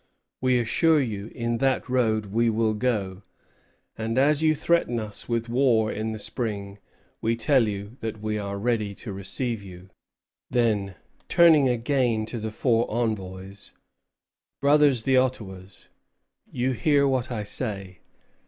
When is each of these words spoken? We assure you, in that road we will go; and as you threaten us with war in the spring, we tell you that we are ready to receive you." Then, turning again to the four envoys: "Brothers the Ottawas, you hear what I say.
We 0.41 0.57
assure 0.57 0.99
you, 0.99 1.27
in 1.27 1.59
that 1.59 1.87
road 1.87 2.25
we 2.25 2.49
will 2.49 2.73
go; 2.73 3.21
and 3.95 4.17
as 4.17 4.41
you 4.41 4.55
threaten 4.55 4.99
us 4.99 5.29
with 5.29 5.47
war 5.47 5.91
in 5.91 6.11
the 6.11 6.17
spring, 6.17 6.79
we 7.21 7.35
tell 7.35 7.67
you 7.67 7.97
that 7.99 8.19
we 8.19 8.39
are 8.39 8.57
ready 8.57 8.95
to 8.95 9.13
receive 9.13 9.61
you." 9.61 9.91
Then, 10.49 10.95
turning 11.29 11.69
again 11.69 12.25
to 12.25 12.39
the 12.39 12.49
four 12.49 12.87
envoys: 12.89 13.73
"Brothers 14.59 15.03
the 15.03 15.17
Ottawas, 15.17 15.89
you 16.51 16.71
hear 16.71 17.07
what 17.07 17.29
I 17.29 17.43
say. 17.43 17.99